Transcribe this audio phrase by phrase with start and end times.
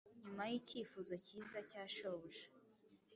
[0.23, 2.47] nyuma yikifuzo cyiza cya shobuja